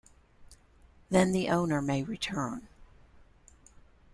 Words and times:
Then 1.11 1.31
the 1.31 1.49
owner 1.49 1.79
may 1.79 2.01
return. 2.01 2.67